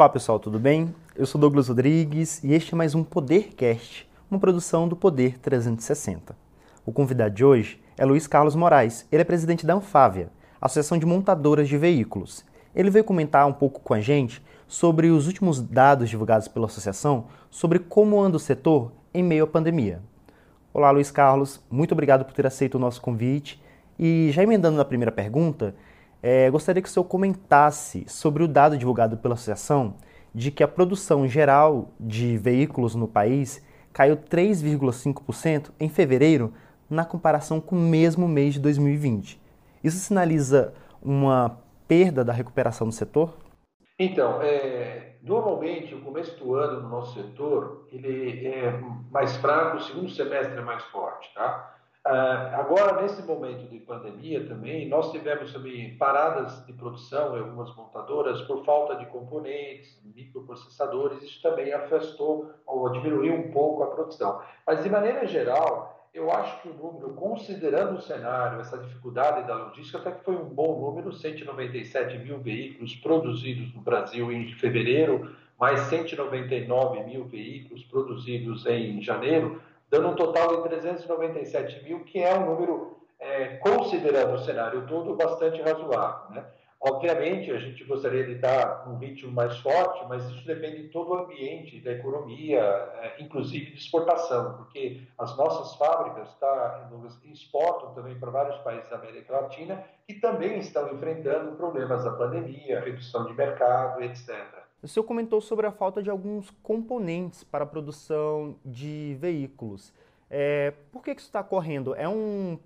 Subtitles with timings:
[0.00, 0.94] Olá pessoal, tudo bem?
[1.14, 6.34] Eu sou Douglas Rodrigues e este é mais um Podercast, uma produção do Poder 360.
[6.86, 11.04] O convidado de hoje é Luiz Carlos Moraes, ele é presidente da Anfávia, Associação de
[11.04, 12.42] Montadoras de Veículos.
[12.74, 17.26] Ele veio comentar um pouco com a gente sobre os últimos dados divulgados pela associação
[17.50, 20.00] sobre como anda o setor em meio à pandemia.
[20.72, 23.62] Olá Luiz Carlos, muito obrigado por ter aceito o nosso convite
[23.98, 25.74] e já emendando na primeira pergunta,
[26.22, 29.94] é, gostaria que o senhor comentasse sobre o dado divulgado pela associação
[30.34, 36.52] de que a produção geral de veículos no país caiu 3,5% em fevereiro
[36.88, 39.40] na comparação com o mesmo mês de 2020.
[39.82, 43.34] Isso sinaliza uma perda da recuperação do setor?
[43.98, 49.80] Então, é, normalmente o começo do ano no nosso setor ele é mais fraco, o
[49.80, 51.79] segundo semestre é mais forte, tá?
[52.02, 57.74] Ah, agora, nesse momento de pandemia também, nós tivemos também paradas de produção em algumas
[57.76, 64.40] montadoras por falta de componentes, microprocessadores, isso também afastou ou diminuiu um pouco a produção.
[64.66, 69.54] Mas, de maneira geral, eu acho que o número, considerando o cenário, essa dificuldade da
[69.54, 75.36] logística, até que foi um bom número, 197 mil veículos produzidos no Brasil em fevereiro,
[75.58, 82.32] mais 199 mil veículos produzidos em janeiro, dando um total de 397 mil, que é
[82.34, 86.30] um número, é, considerando o cenário todo, bastante razoável.
[86.30, 86.44] Né?
[86.82, 91.10] Obviamente, a gente gostaria de estar num ritmo mais forte, mas isso depende de todo
[91.10, 96.88] o ambiente da economia, é, inclusive de exportação, porque as nossas fábricas tá,
[97.30, 102.80] exportam também para vários países da América Latina que também estão enfrentando problemas da pandemia,
[102.80, 104.60] redução de mercado, etc.
[104.82, 109.92] O senhor comentou sobre a falta de alguns componentes para a produção de veículos.
[110.30, 111.94] É, por que, que isso está ocorrendo?
[111.94, 112.58] É um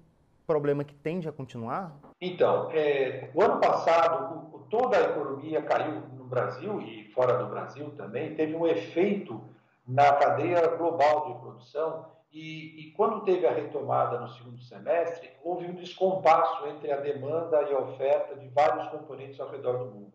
[0.46, 1.92] problema que tende a continuar?
[2.20, 7.46] Então, é, o ano passado, o, toda a economia caiu no Brasil e fora do
[7.50, 9.40] Brasil também, teve um efeito
[9.86, 15.66] na cadeia global de produção e, e, quando teve a retomada no segundo semestre, houve
[15.66, 20.12] um descompasso entre a demanda e a oferta de vários componentes ao redor do mundo.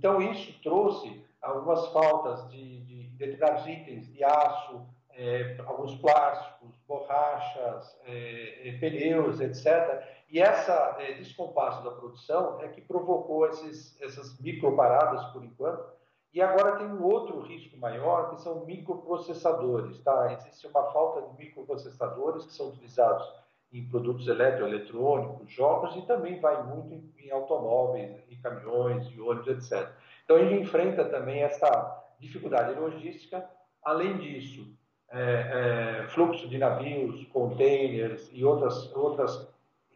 [0.00, 8.00] Então, isso trouxe algumas faltas de, de determinados itens de aço, é, alguns plásticos, borrachas,
[8.06, 10.02] é, é pneus, etc.
[10.30, 15.84] E essa é, descompasso da produção é que provocou esses, essas microparadas, por enquanto.
[16.32, 20.00] E agora tem um outro risco maior, que são microprocessadores.
[20.00, 20.32] Tá?
[20.32, 23.30] Existe uma falta de microprocessadores que são utilizados
[23.72, 29.48] em produtos eletroeletrônicos, jogos e também vai muito em, em automóveis, em caminhões, em ônibus,
[29.48, 29.88] etc.
[30.24, 33.44] Então a gente enfrenta também essa dificuldade logística.
[33.82, 34.66] Além disso,
[35.10, 39.48] é, é, fluxo de navios, containers e outras, outras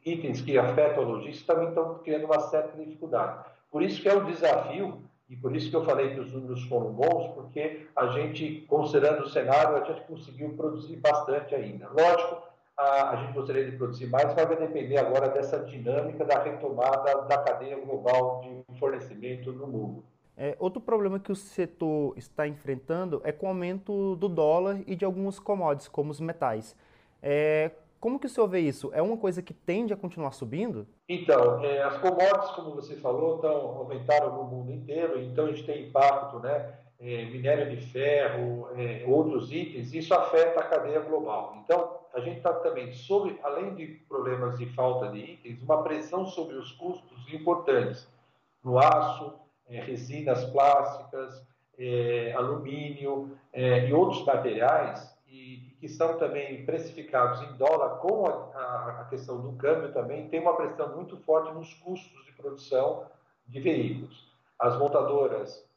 [0.04, 3.44] itens que afetam a logística também estão criando uma certa dificuldade.
[3.70, 6.62] Por isso que é um desafio e por isso que eu falei que os números
[6.64, 11.88] foram bons, porque a gente, considerando o cenário, a gente conseguiu produzir bastante ainda.
[11.88, 12.42] Lógico,
[12.76, 17.22] a, a gente gostaria de produzir mais, mas vai depender agora dessa dinâmica da retomada
[17.22, 20.04] da cadeia global de fornecimento no mundo.
[20.36, 24.96] É, outro problema que o setor está enfrentando é com o aumento do dólar e
[24.96, 26.76] de alguns commodities, como os metais.
[27.22, 27.70] É,
[28.00, 28.90] como que o senhor vê isso?
[28.92, 30.86] É uma coisa que tende a continuar subindo?
[31.08, 35.64] Então, é, as commodities, como você falou, tão, aumentaram no mundo inteiro, então a gente
[35.64, 36.74] tem impacto, né?
[37.00, 41.58] É, minério de ferro, é, outros itens, isso afeta a cadeia global.
[41.64, 46.26] Então, a gente está também, sobre, além de problemas de falta de itens, uma pressão
[46.26, 48.08] sobre os custos importantes
[48.62, 49.34] no aço,
[49.68, 51.44] é, resinas plásticas,
[51.76, 59.00] é, alumínio é, e outros materiais e, que são também precificados em dólar com a,
[59.00, 63.06] a, questão do câmbio também tem uma pressão muito forte nos custos de produção
[63.48, 64.32] de veículos.
[64.58, 65.68] As montadoras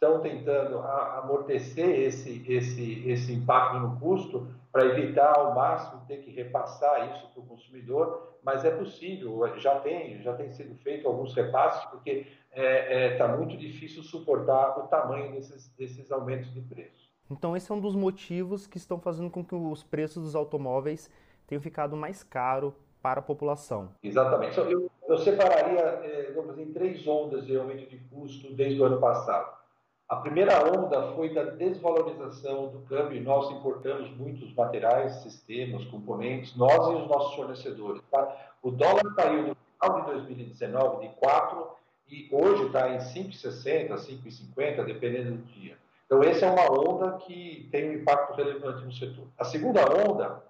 [0.00, 6.30] estão tentando amortecer esse, esse, esse impacto no custo para evitar ao máximo ter que
[6.30, 11.34] repassar isso para o consumidor, mas é possível, já tem, já tem sido feito alguns
[11.34, 16.62] repasses, porque está é, é, tá muito difícil suportar o tamanho desses, desses aumentos de
[16.62, 17.10] preço.
[17.30, 21.10] Então esse é um dos motivos que estão fazendo com que os preços dos automóveis
[21.46, 23.90] tenham ficado mais caro para a população.
[24.02, 24.56] Exatamente.
[24.58, 29.59] Eu, eu separaria é, em três ondas de aumento de custo desde o ano passado.
[30.10, 33.22] A primeira onda foi da desvalorização do câmbio.
[33.22, 38.02] Nós importamos muitos materiais, sistemas, componentes, nós e os nossos fornecedores.
[38.10, 38.36] Tá?
[38.60, 41.64] O dólar caiu no final de 2019 de 4
[42.08, 45.78] e hoje está em 5,60, 5,50, dependendo do dia.
[46.06, 49.28] Então, essa é uma onda que tem um impacto relevante no setor.
[49.38, 50.42] A segunda onda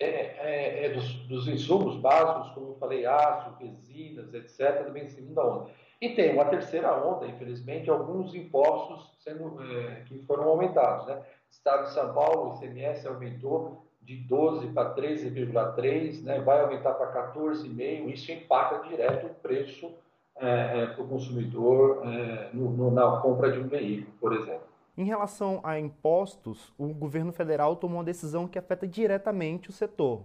[0.00, 5.44] é, é, é dos, dos, insumos básicos, como eu falei, aço, resinas, etc., também segunda
[5.44, 5.70] onda.
[6.00, 11.06] E tem uma terceira onda, infelizmente, alguns impostos sendo, é, que foram aumentados.
[11.06, 11.20] Né?
[11.50, 16.40] Estado de São Paulo, o ICMS aumentou de 12 para 13,3, né?
[16.40, 19.92] vai aumentar para 14,5, isso impacta direto o preço
[20.40, 24.68] é, é, para o consumidor é, no, no, na compra de um veículo, por exemplo.
[24.96, 30.22] Em relação a impostos, o governo federal tomou uma decisão que afeta diretamente o setor.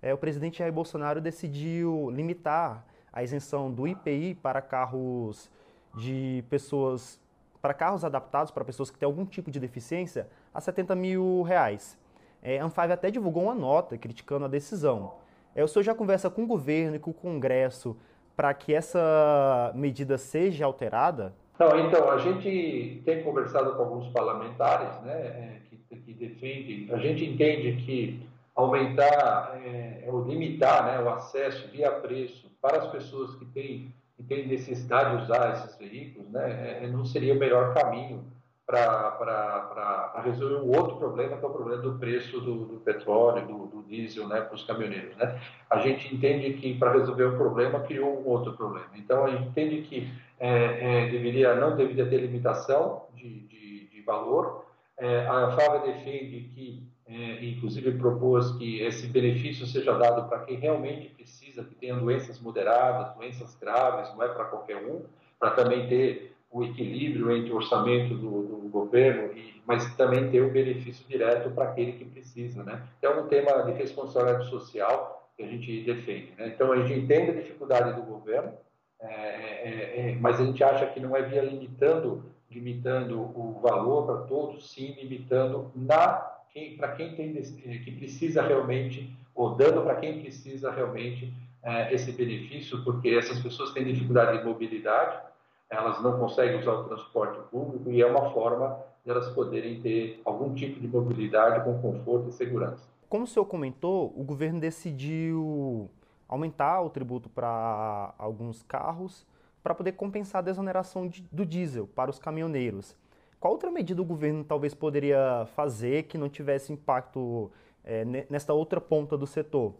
[0.00, 2.86] É, o presidente Jair Bolsonaro decidiu limitar
[3.16, 5.50] a isenção do IPI para carros
[5.96, 7.18] de pessoas,
[7.62, 11.98] para carros adaptados para pessoas que têm algum tipo de deficiência, a 70 mil reais.
[12.42, 15.14] É, a Anfave até divulgou uma nota criticando a decisão.
[15.54, 17.96] É, o senhor já conversa com o governo e com o Congresso
[18.36, 21.32] para que essa medida seja alterada?
[21.58, 26.98] Não, então, a gente tem conversado com alguns parlamentares né, é, que, que defendem, a
[26.98, 33.36] gente entende que aumentar é, ou limitar né, o acesso via preço para as pessoas
[33.36, 37.72] que têm, que têm necessidade de usar esses veículos, né, é, não seria o melhor
[37.74, 38.24] caminho
[38.66, 43.66] para resolver um outro problema, que é o problema do preço do, do petróleo, do,
[43.66, 45.16] do, diesel né, para os caminhoneiros.
[45.16, 45.40] Né?
[45.70, 48.90] A gente entende que para resolver o problema criou um outro problema.
[48.96, 50.10] Então a gente entende que
[50.40, 54.66] é, é, deveria, não deveria ter limitação de, de, de valor.
[54.98, 60.58] É, a Anfávia defende que, é, inclusive propôs que esse benefício seja dado para quem
[60.58, 65.02] realmente precisa, que tenha doenças moderadas, doenças graves, não é para qualquer um,
[65.38, 70.40] para também ter o equilíbrio entre o orçamento do, do governo, e, mas também ter
[70.40, 72.62] o benefício direto para aquele que precisa.
[72.62, 72.82] Né?
[73.02, 76.32] É um tema de responsabilidade social que a gente defende.
[76.38, 76.48] Né?
[76.48, 78.52] Então, a gente entende a dificuldade do governo,
[79.00, 84.06] é, é, é, mas a gente acha que não é via limitando, limitando o valor
[84.06, 86.32] para todos, sim limitando na
[86.78, 91.30] para quem tem que precisa realmente, ou dando para quem precisa realmente
[91.66, 95.20] é, esse benefício, porque essas pessoas têm dificuldade de mobilidade,
[95.68, 100.22] elas não conseguem usar o transporte público e é uma forma de elas poderem ter
[100.24, 102.88] algum tipo de mobilidade com conforto e segurança.
[103.08, 105.90] Como o senhor comentou, o governo decidiu
[106.28, 109.26] aumentar o tributo para alguns carros
[109.60, 112.96] para poder compensar a desoneração de, do diesel para os caminhoneiros.
[113.40, 117.50] Qual outra medida o governo talvez poderia fazer que não tivesse impacto
[117.84, 119.74] é, nesta outra ponta do setor?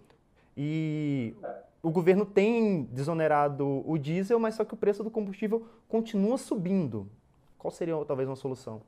[0.56, 1.34] E
[1.86, 7.08] o governo tem desonerado o diesel, mas só que o preço do combustível continua subindo.
[7.56, 8.82] Qual seria talvez uma solução?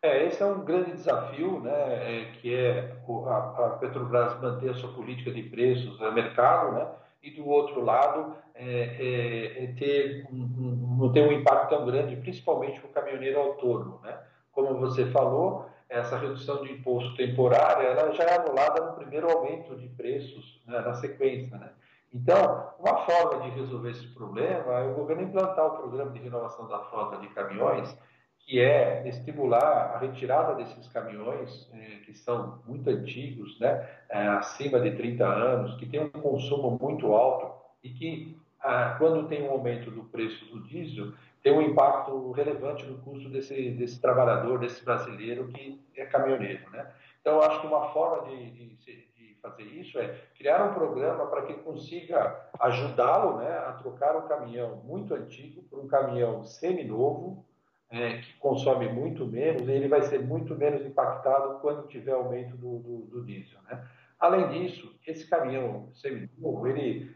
[0.00, 2.96] É, esse é um grande desafio, né, é, que é
[3.26, 6.86] a, Petrobras manter a sua política de preços no mercado, né,
[7.20, 12.78] e do outro lado é, é, é ter, não ter um impacto tão grande, principalmente
[12.78, 13.98] para o caminhoneiro autônomo.
[14.04, 14.16] Né?
[14.52, 19.74] Como você falou, essa redução de imposto temporária ela já é anulada no primeiro aumento
[19.74, 21.56] de preços né, na sequência.
[21.56, 21.70] Né?
[22.14, 26.68] Então, uma forma de resolver esse problema é o governo implantar o programa de renovação
[26.68, 27.98] da frota de caminhões,
[28.38, 34.78] que é estimular a retirada desses caminhões eh, que são muito antigos, né, eh, acima
[34.78, 37.52] de 30 anos, que têm um consumo muito alto
[37.82, 41.12] e que, ah, quando tem um aumento do preço do diesel,
[41.42, 46.70] tem um impacto relevante no custo desse, desse trabalhador, desse brasileiro que é caminhoneiro.
[46.70, 46.86] Né?
[47.20, 49.08] Então, acho que uma forma de, de,
[49.44, 54.76] fazer isso é criar um programa para que consiga ajudá-lo né, a trocar um caminhão
[54.76, 57.44] muito antigo por um caminhão seminovo,
[57.90, 62.56] é, que consome muito menos, e ele vai ser muito menos impactado quando tiver aumento
[62.56, 63.60] do, do, do diesel.
[63.68, 63.86] Né?
[64.18, 67.14] Além disso, esse caminhão seminovo, ele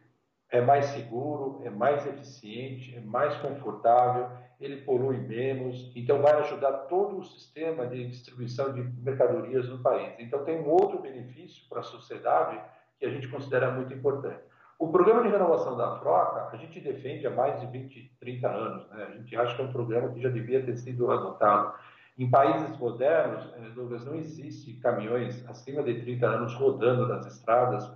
[0.50, 6.72] é mais seguro, é mais eficiente, é mais confortável, ele polui menos, então vai ajudar
[6.88, 10.14] todo o sistema de distribuição de mercadorias no país.
[10.18, 12.60] Então tem um outro benefício para a sociedade
[12.98, 14.40] que a gente considera muito importante.
[14.78, 18.88] O programa de renovação da frota, a gente defende há mais de 20, 30 anos.
[18.90, 19.06] Né?
[19.08, 21.74] A gente acha que é um programa que já devia ter sido adotado.
[22.16, 27.88] Em países modernos, eh, Douglas, não existe caminhões acima de 30 anos rodando nas estradas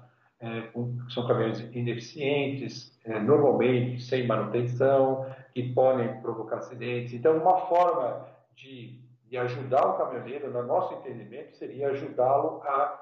[0.42, 0.68] é,
[1.08, 7.14] são caminhões ineficientes, é, normalmente sem manutenção, que podem provocar acidentes.
[7.14, 12.98] Então, uma forma de, de ajudar o caminhoneiro, no nosso entendimento, seria ajudá-lo a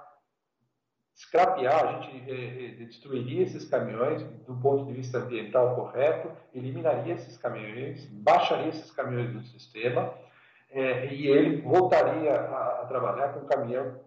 [1.17, 7.15] scrapear, a gente é, é, destruiria esses caminhões do ponto de vista ambiental correto, eliminaria
[7.15, 10.15] esses caminhões, baixaria esses caminhões do sistema
[10.71, 13.99] é, e ele voltaria a, a trabalhar com um caminhão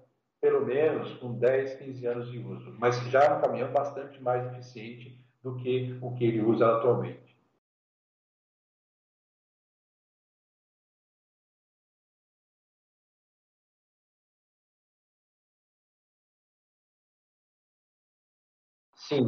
[0.43, 4.45] pelo menos com 10, 15 anos de uso, mas já é um caminhão bastante mais
[4.51, 7.33] eficiente do que o que ele usa atualmente.
[18.95, 19.21] Sim,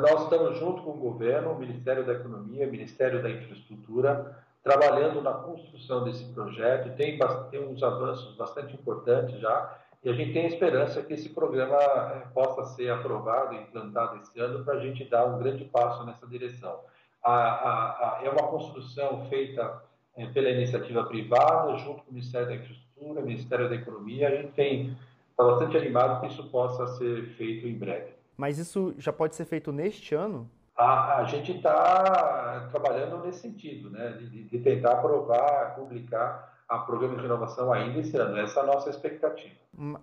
[0.00, 5.20] nós estamos junto com o governo, o Ministério da Economia, o Ministério da Infraestrutura, trabalhando
[5.22, 6.96] na construção desse projeto.
[6.96, 7.18] Tem,
[7.50, 12.26] tem uns avanços bastante importantes já, e a gente tem esperança que esse programa eh,
[12.32, 16.26] possa ser aprovado e implantado esse ano para a gente dar um grande passo nessa
[16.26, 16.80] direção.
[17.22, 19.82] A, a, a, é uma construção feita
[20.16, 24.28] é, pela iniciativa privada, junto com o Ministério da Infraestrutura, Ministério da Economia.
[24.28, 24.96] A gente tem
[25.36, 28.14] está bastante animado que isso possa ser feito em breve.
[28.36, 30.50] Mas isso já pode ser feito neste ano?
[30.74, 37.16] A, a gente está trabalhando nesse sentido, né, de, de tentar aprovar, publicar a programa
[37.16, 38.36] de inovação ainda esse ano.
[38.38, 39.54] Essa é a nossa expectativa.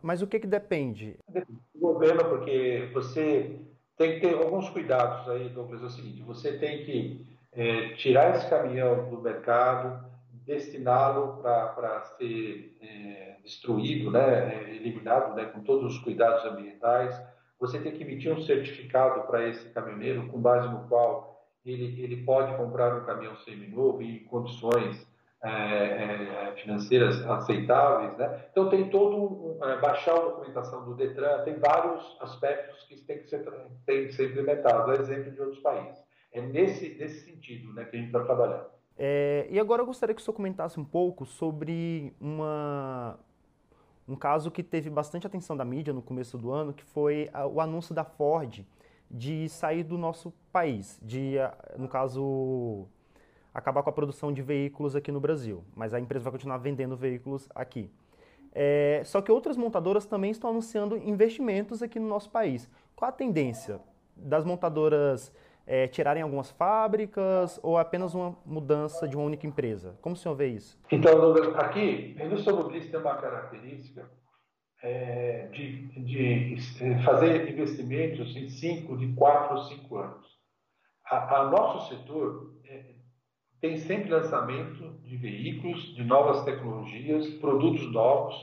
[0.02, 1.18] Mas o que, que depende?
[1.28, 3.60] Depende do governo, porque você
[3.98, 5.82] tem que ter alguns cuidados aí, Douglas.
[5.82, 10.06] É o seguinte: você tem que é, tirar esse caminhão do mercado,
[10.46, 17.22] destiná-lo para ser é, destruído, né, é, eliminado né, com todos os cuidados ambientais.
[17.60, 22.24] Você tem que emitir um certificado para esse caminhoneiro, com base no qual ele, ele
[22.24, 25.08] pode comprar um caminhão seminovo em condições
[25.44, 28.46] é, é, financeiras aceitáveis, né?
[28.50, 33.28] Então tem todo é, baixar a documentação do Detran, tem vários aspectos que tem que
[33.28, 33.44] ser
[33.86, 36.02] tem que ser implementados, a exemplo de outros países.
[36.32, 38.68] É nesse nesse sentido, né, que a gente está trabalhando.
[38.98, 43.20] É, e agora eu gostaria que o senhor comentasse um pouco sobre uma
[44.08, 47.60] um caso que teve bastante atenção da mídia no começo do ano, que foi o
[47.60, 48.66] anúncio da Ford
[49.10, 51.36] de sair do nosso país, de
[51.78, 52.88] no caso
[53.54, 56.96] acabar com a produção de veículos aqui no Brasil, mas a empresa vai continuar vendendo
[56.96, 57.92] veículos aqui.
[58.56, 62.70] É, só que outras montadoras também estão anunciando investimentos aqui no nosso país.
[62.96, 63.80] Qual a tendência
[64.16, 65.34] das montadoras
[65.66, 69.98] é, tirarem algumas fábricas ou apenas uma mudança de uma única empresa?
[70.02, 70.80] Como o senhor vê isso?
[70.92, 74.10] Então, aqui, a indústria automobilística tem uma característica
[74.84, 76.58] é, de, de,
[77.04, 80.34] fazer investimentos em 5, de 4 ou 5 anos.
[81.06, 82.93] A nosso setor é,
[83.64, 88.36] tem sempre lançamento de veículos, de novas tecnologias, produtos novos,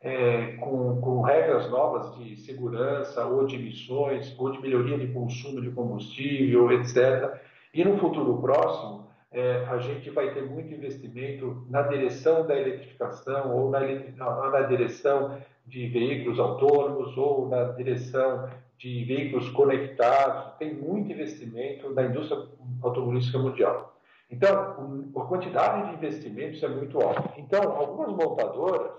[0.00, 5.60] é, com, com, regras novas de segurança ou de emissões, ou de melhoria de consumo
[5.60, 7.40] de combustível, etc.
[7.74, 13.56] E no futuro próximo, é, a gente vai ter muito investimento na direção da eletrificação
[13.56, 20.56] ou na, na direção de veículos autônomos ou na direção de veículos conectados.
[20.56, 22.46] Tem muito investimento na indústria
[22.80, 23.97] automobilística mundial.
[24.30, 27.32] Então, a quantidade de investimentos é muito alta.
[27.38, 28.92] Então, algumas montadoras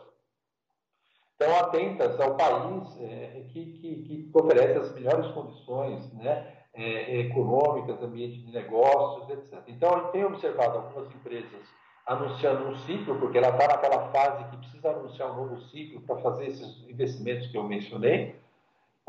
[1.32, 8.02] estão atentas ao país é, que, que, que, oferece as melhores condições né, é, econômicas,
[8.02, 9.64] ambiente de negócios, etc.
[9.68, 11.62] Então, gente tem observado algumas empresas
[12.06, 16.18] anunciando um ciclo, porque ela está naquela fase que precisa anunciar um novo ciclo para
[16.18, 18.36] fazer esses investimentos que eu mencionei,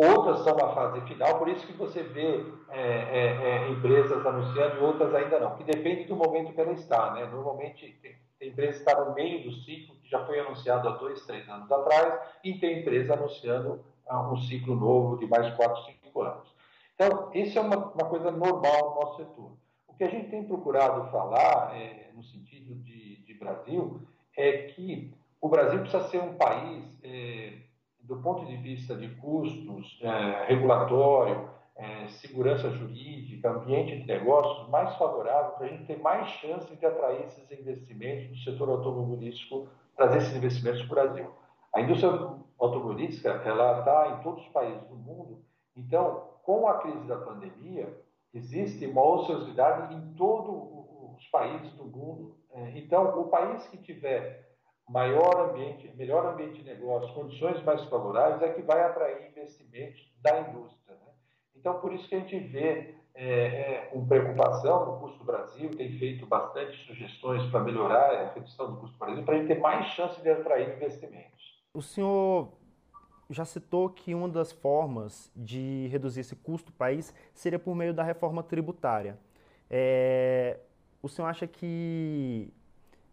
[0.05, 4.77] outras estão na fase final, por isso que você vê é, é, é, empresas anunciando
[4.77, 7.13] e outras ainda não, que depende do momento que ela está.
[7.15, 7.27] Né?
[7.27, 10.93] Normalmente, tem, tem empresa que está no meio do ciclo, que já foi anunciado há
[10.93, 15.83] dois, três anos atrás, e tem empresa anunciando ah, um ciclo novo de mais quatro,
[15.85, 16.49] cinco anos.
[16.95, 19.53] Então, isso é uma, uma coisa normal no nosso setor.
[19.89, 24.03] O que a gente tem procurado falar, é, no sentido de, de, Brasil,
[24.37, 27.55] é que o Brasil precisa ser um país é,
[28.03, 34.95] do ponto de vista de custos, é, regulatório, é, segurança jurídica, ambiente de negócios, mais
[34.97, 40.19] favorável para a gente ter mais chances de atrair esses investimentos do setor automobilístico, trazer
[40.19, 41.31] esses investimentos para o Brasil.
[41.75, 42.11] A indústria
[42.59, 45.43] automobilística ela está em todos os países do mundo,
[45.77, 47.97] então, com a crise da pandemia,
[48.35, 52.37] existe uma ociosidade em todos os países do mundo.
[52.53, 54.50] É, então, o país que tiver
[54.91, 60.41] maior ambiente, melhor ambiente de negócio, condições mais favoráveis, é que vai atrair investimentos da
[60.41, 60.97] indústria.
[60.97, 61.13] Né?
[61.55, 65.71] Então, por isso que a gente vê é, é, com preocupação no custo do Brasil,
[65.71, 69.47] tem feito bastante sugestões para melhorar a redução do custo do Brasil, para a gente
[69.47, 71.61] ter mais chance de atrair investimentos.
[71.73, 72.53] O senhor
[73.29, 77.95] já citou que uma das formas de reduzir esse custo do país seria por meio
[77.95, 79.17] da reforma tributária.
[79.71, 80.59] É,
[81.01, 82.53] o senhor acha que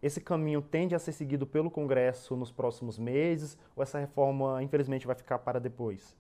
[0.08, 5.06] esse caminho tende a ser seguido pelo Congresso nos próximos meses ou essa reforma, infelizmente,
[5.06, 6.18] vai ficar para depois?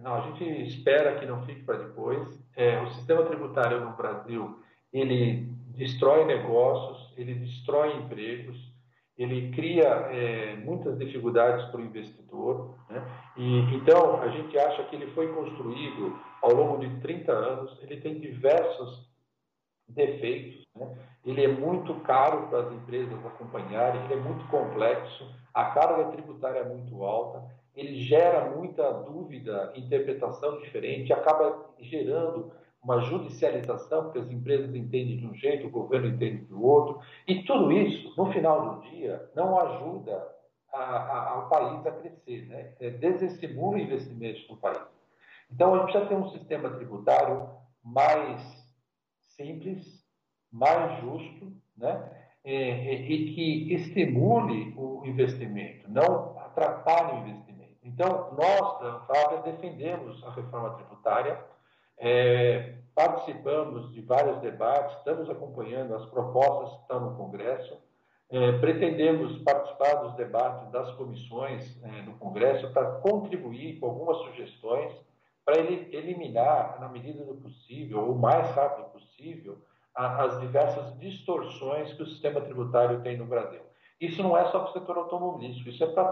[0.00, 2.26] não, a gente espera que não fique para depois.
[2.56, 8.56] É, o sistema tributário no Brasil ele destrói negócios, ele destrói empregos,
[9.16, 12.74] ele cria é, muitas dificuldades para o investidor.
[12.88, 13.02] Né?
[13.36, 18.00] E, então, a gente acha que ele foi construído ao longo de 30 anos, ele
[18.00, 19.07] tem diversos
[19.88, 20.66] defeitos.
[20.76, 20.88] Né?
[21.24, 26.60] Ele é muito caro para as empresas acompanharem, ele é muito complexo, a carga tributária
[26.60, 27.44] é muito alta.
[27.74, 32.50] ele gera muita dúvida, interpretação diferente, acaba gerando
[32.82, 37.42] uma judicialização, porque as empresas entendem de um jeito, o governo entende do outro, e
[37.42, 40.26] tudo isso, no final do dia, não ajuda
[40.72, 42.72] a, a, ao país a crescer, né?
[42.80, 44.80] É, desestimula investimentos no país.
[45.50, 47.48] Então, a gente precisa ter um sistema tributário
[47.82, 48.67] mais
[49.38, 50.04] simples,
[50.52, 52.10] mais justo, né?
[52.44, 57.76] É, é, e que estimule o investimento, não atrapalhe o investimento.
[57.82, 61.38] Então, nós, da Anfávia, defendemos a reforma tributária,
[61.98, 67.76] é, participamos de vários debates, estamos acompanhando as propostas que estão no Congresso,
[68.30, 74.92] é, pretendemos participar dos debates das comissões é, no Congresso para contribuir com algumas sugestões
[75.48, 79.56] para ele eliminar, na medida do possível, ou mais rápido possível,
[79.94, 83.62] a, as diversas distorções que o sistema tributário tem no Brasil.
[83.98, 86.04] Isso não é só para o setor automobilístico, isso é para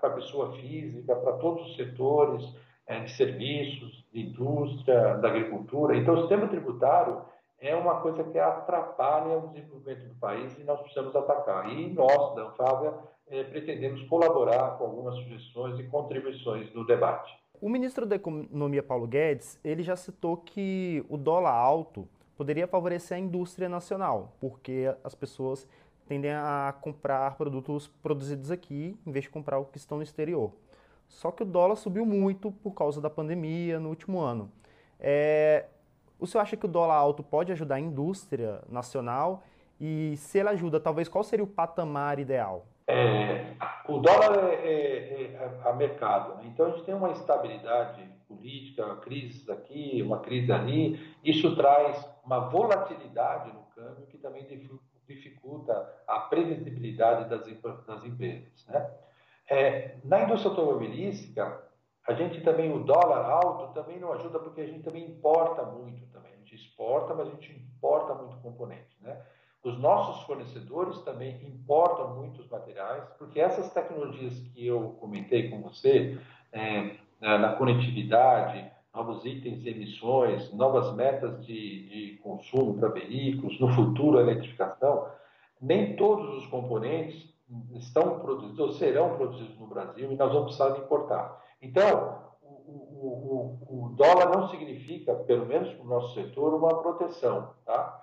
[0.00, 2.48] a pessoa física, para todos os setores,
[2.86, 5.96] é, de serviços, de indústria, da agricultura.
[5.96, 7.20] Então, o sistema tributário
[7.58, 11.68] é uma coisa que atrapalha o desenvolvimento do país e nós precisamos atacar.
[11.68, 12.94] E nós, da Anfávia,
[13.26, 17.42] é, pretendemos colaborar com algumas sugestões e contribuições no debate.
[17.64, 22.06] O ministro da Economia, Paulo Guedes, ele já citou que o dólar alto
[22.36, 25.66] poderia favorecer a indústria nacional, porque as pessoas
[26.06, 30.52] tendem a comprar produtos produzidos aqui em vez de comprar o que estão no exterior.
[31.08, 34.52] Só que o dólar subiu muito por causa da pandemia no último ano.
[35.00, 35.64] É,
[36.20, 39.42] o senhor acha que o dólar alto pode ajudar a indústria nacional?
[39.80, 42.66] E se ele ajuda, talvez qual seria o patamar ideal?
[42.86, 43.54] É,
[43.86, 46.44] o dólar é, é, é a mercado, né?
[46.46, 50.98] então a gente tem uma estabilidade política, crises aqui, uma crise ali.
[51.22, 54.46] Isso traz uma volatilidade no câmbio que também
[55.06, 57.46] dificulta a previsibilidade das,
[57.86, 58.66] das empresas.
[58.66, 58.90] Né?
[59.48, 61.62] É, na indústria automobilística,
[62.06, 66.06] a gente também, o dólar alto também não ajuda porque a gente também importa muito
[66.06, 66.32] também.
[66.32, 69.22] A gente exporta, mas a gente importa muito componente, né?
[69.64, 76.18] Os nossos fornecedores também importam muitos materiais, porque essas tecnologias que eu comentei com você,
[76.52, 83.68] é, na conectividade, novos itens de emissões, novas metas de, de consumo para veículos, no
[83.70, 85.08] futuro a eletrificação,
[85.60, 87.34] nem todos os componentes
[87.74, 91.42] estão produzidos ou serão produzidos no Brasil e nós vamos precisar importar.
[91.60, 96.82] Então, o, o, o, o dólar não significa, pelo menos para o nosso setor, uma
[96.82, 97.50] proteção.
[97.64, 97.93] Tá?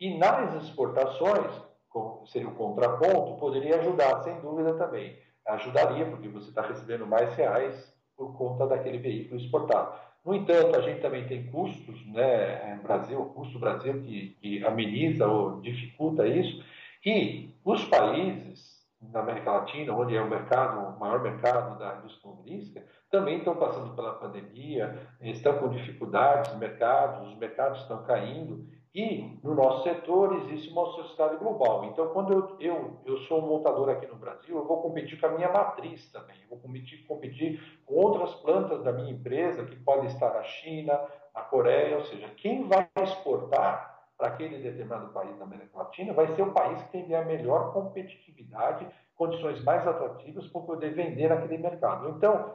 [0.00, 1.52] E nas exportações,
[1.90, 5.18] como seria o contraponto, poderia ajudar, sem dúvida também.
[5.46, 9.98] Ajudaria, porque você está recebendo mais reais por conta daquele veículo exportado.
[10.24, 15.26] No entanto, a gente também tem custos, né, Brasil, o custo Brasil que, que ameniza
[15.26, 16.62] ou dificulta isso,
[17.04, 22.28] e os países na América Latina, onde é o mercado, o maior mercado da indústria
[22.28, 28.66] automobilística, também estão passando pela pandemia, estão com dificuldades no mercado, os mercados estão caindo
[28.94, 31.84] e no nosso setor existe uma sociedade global.
[31.84, 35.26] Então, quando eu, eu, eu sou um montador aqui no Brasil, eu vou competir com
[35.26, 39.76] a minha matriz também, eu vou competir, competir com outras plantas da minha empresa que
[39.76, 41.00] podem estar na China,
[41.34, 46.26] na Coreia, ou seja, quem vai exportar para aquele determinado país da América Latina, vai
[46.34, 51.56] ser o país que tem a melhor competitividade, condições mais atrativas para poder vender naquele
[51.56, 52.10] mercado.
[52.10, 52.54] Então,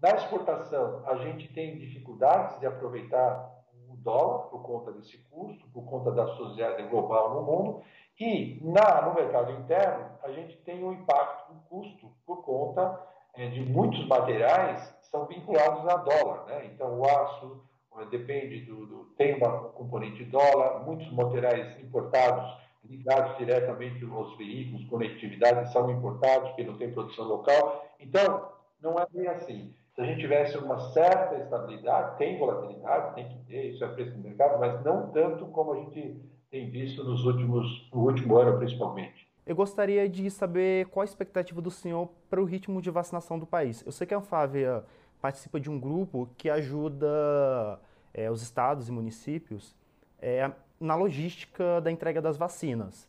[0.00, 3.59] na exportação, a gente tem dificuldades de aproveitar
[4.02, 7.82] dólar por conta desse custo, por conta da sociedade global no mundo,
[8.18, 13.00] e na, no mercado interno, a gente tem um impacto do custo por conta
[13.34, 16.44] é, de muitos materiais que são vinculados a dólar.
[16.46, 16.66] Né?
[16.66, 17.64] Então, o aço,
[18.10, 25.72] depende do, do tem uma componente dólar, muitos materiais importados ligados diretamente aos veículos, conectividade,
[25.72, 27.86] são importados, porque não tem produção local.
[28.00, 29.74] Então, não é bem assim.
[30.00, 34.12] Se a gente tivesse uma certa estabilidade, tem volatilidade, tem que ter, isso é preço
[34.12, 36.16] do mercado, mas não tanto como a gente
[36.50, 39.28] tem visto nos últimos, no último ano, principalmente.
[39.44, 43.44] Eu gostaria de saber qual a expectativa do senhor para o ritmo de vacinação do
[43.44, 43.84] país.
[43.84, 44.82] Eu sei que a Anfávia
[45.20, 47.78] participa de um grupo que ajuda
[48.14, 49.76] é, os estados e municípios
[50.18, 53.06] é, na logística da entrega das vacinas.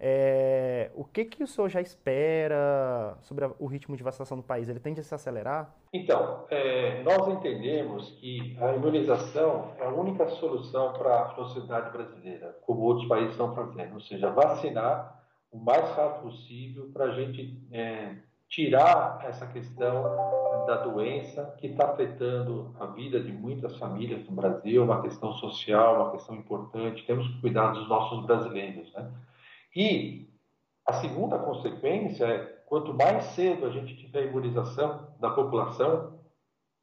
[0.00, 4.68] É, o que, que o senhor já espera sobre o ritmo de vacinação do país?
[4.68, 5.74] Ele tende a se acelerar?
[5.92, 12.56] Então, é, nós entendemos que a imunização é a única solução para a sociedade brasileira,
[12.64, 15.18] como outros países estão fazendo, ou seja, vacinar
[15.50, 18.16] o mais rápido possível para a gente é,
[18.48, 20.02] tirar essa questão
[20.66, 25.96] da doença que está afetando a vida de muitas famílias no Brasil, uma questão social,
[26.02, 27.04] uma questão importante.
[27.06, 29.10] Temos que cuidar dos nossos brasileiros, né?
[29.74, 30.28] E
[30.86, 36.18] a segunda consequência é quanto mais cedo a gente tiver imunização da população,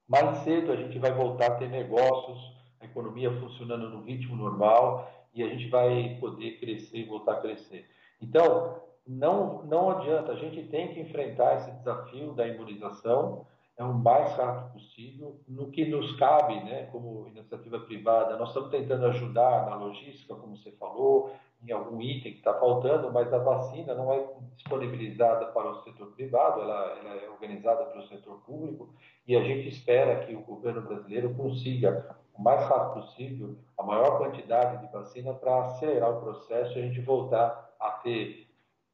[0.08, 2.38] mais cedo a gente vai voltar a ter negócios,
[2.80, 7.42] a economia funcionando no ritmo normal e a gente vai poder crescer e voltar a
[7.42, 7.90] crescer.
[8.22, 13.46] Então, não, não adianta, a gente tem que enfrentar esse desafio da imunização
[13.78, 18.38] é o mais rápido possível, no que nos cabe, né, como iniciativa privada.
[18.38, 23.12] Nós estamos tentando ajudar na logística, como você falou, em algum item que está faltando,
[23.12, 24.24] mas a vacina não é
[24.56, 28.94] disponibilizada para o setor privado, ela, ela é organizada pelo setor público
[29.28, 34.18] e a gente espera que o governo brasileiro consiga, o mais rápido possível, a maior
[34.18, 38.46] quantidade de vacina para acelerar o processo e a gente voltar a ter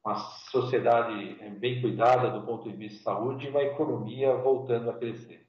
[0.04, 0.16] uma
[0.50, 4.94] sociedade eh, bem cuidada do ponto de vista de saúde e uma economia voltando a
[4.94, 5.46] crescer.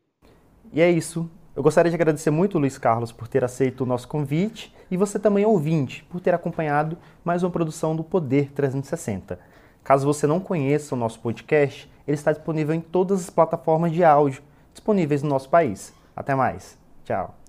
[0.71, 1.29] E é isso.
[1.55, 5.19] Eu gostaria de agradecer muito, Luiz Carlos, por ter aceito o nosso convite e você
[5.19, 9.39] também, ouvinte, por ter acompanhado mais uma produção do Poder 360.
[9.83, 14.03] Caso você não conheça o nosso podcast, ele está disponível em todas as plataformas de
[14.03, 14.41] áudio
[14.73, 15.93] disponíveis no nosso país.
[16.15, 16.75] Até mais.
[17.03, 17.42] Tchau.